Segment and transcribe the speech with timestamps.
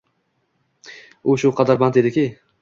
[1.27, 2.25] U shu qadar band ediki